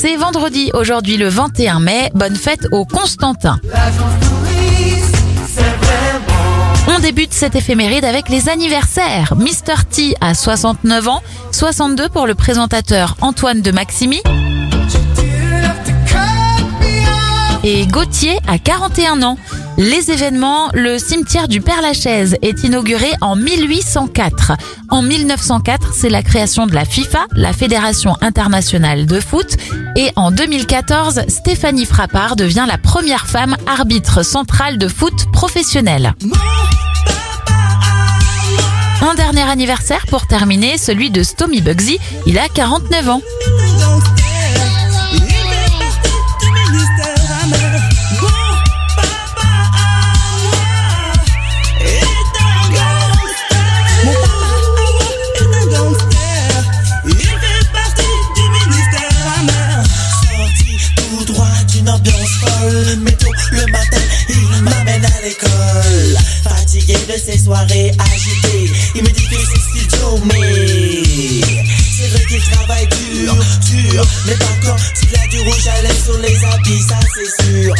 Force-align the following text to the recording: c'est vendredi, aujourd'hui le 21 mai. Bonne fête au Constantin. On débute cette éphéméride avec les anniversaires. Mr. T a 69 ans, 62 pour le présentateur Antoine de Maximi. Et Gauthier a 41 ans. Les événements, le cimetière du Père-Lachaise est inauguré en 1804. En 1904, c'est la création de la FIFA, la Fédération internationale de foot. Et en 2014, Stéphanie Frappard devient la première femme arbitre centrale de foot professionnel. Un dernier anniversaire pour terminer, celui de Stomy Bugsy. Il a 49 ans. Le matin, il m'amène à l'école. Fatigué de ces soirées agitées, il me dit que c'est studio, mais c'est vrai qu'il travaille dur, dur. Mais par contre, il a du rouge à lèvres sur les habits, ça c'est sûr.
c'est 0.00 0.16
vendredi, 0.16 0.70
aujourd'hui 0.72 1.18
le 1.18 1.28
21 1.28 1.78
mai. 1.78 2.10
Bonne 2.14 2.34
fête 2.34 2.66
au 2.72 2.86
Constantin. 2.86 3.60
On 6.88 6.98
débute 7.00 7.34
cette 7.34 7.54
éphéméride 7.54 8.06
avec 8.06 8.30
les 8.30 8.48
anniversaires. 8.48 9.34
Mr. 9.36 9.84
T 9.90 10.14
a 10.22 10.32
69 10.32 11.06
ans, 11.06 11.22
62 11.52 12.08
pour 12.08 12.26
le 12.26 12.34
présentateur 12.34 13.16
Antoine 13.20 13.60
de 13.60 13.72
Maximi. 13.72 14.22
Et 17.62 17.86
Gauthier 17.86 18.38
a 18.48 18.56
41 18.56 19.22
ans. 19.22 19.36
Les 19.82 20.10
événements, 20.10 20.68
le 20.74 20.98
cimetière 20.98 21.48
du 21.48 21.62
Père-Lachaise 21.62 22.36
est 22.42 22.64
inauguré 22.64 23.08
en 23.22 23.34
1804. 23.34 24.52
En 24.90 25.00
1904, 25.00 25.94
c'est 25.94 26.10
la 26.10 26.22
création 26.22 26.66
de 26.66 26.74
la 26.74 26.84
FIFA, 26.84 27.24
la 27.34 27.54
Fédération 27.54 28.14
internationale 28.20 29.06
de 29.06 29.18
foot. 29.20 29.56
Et 29.96 30.10
en 30.16 30.32
2014, 30.32 31.22
Stéphanie 31.28 31.86
Frappard 31.86 32.36
devient 32.36 32.66
la 32.68 32.76
première 32.76 33.26
femme 33.26 33.56
arbitre 33.66 34.22
centrale 34.22 34.76
de 34.76 34.86
foot 34.86 35.32
professionnel. 35.32 36.12
Un 39.00 39.14
dernier 39.14 39.48
anniversaire 39.48 40.04
pour 40.08 40.26
terminer, 40.26 40.76
celui 40.76 41.08
de 41.08 41.22
Stomy 41.22 41.62
Bugsy. 41.62 41.98
Il 42.26 42.38
a 42.38 42.48
49 42.48 43.08
ans. 43.08 43.22
Le 63.52 63.66
matin, 63.72 64.00
il 64.28 64.62
m'amène 64.62 65.04
à 65.04 65.20
l'école. 65.22 66.16
Fatigué 66.42 66.96
de 67.08 67.18
ces 67.18 67.38
soirées 67.38 67.92
agitées, 68.12 68.72
il 68.94 69.02
me 69.02 69.10
dit 69.10 69.28
que 69.28 69.36
c'est 69.36 69.60
studio, 69.60 70.20
mais 70.24 71.40
c'est 71.96 72.08
vrai 72.08 72.24
qu'il 72.26 72.42
travaille 72.42 72.88
dur, 72.88 73.34
dur. 73.66 74.06
Mais 74.26 74.34
par 74.34 74.60
contre, 74.60 74.84
il 75.02 75.18
a 75.18 75.26
du 75.28 75.40
rouge 75.40 75.66
à 75.68 75.82
lèvres 75.82 76.04
sur 76.04 76.18
les 76.18 76.44
habits, 76.44 76.82
ça 76.88 76.98
c'est 77.14 77.44
sûr. 77.44 77.74